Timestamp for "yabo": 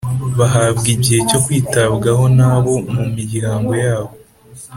3.85-4.13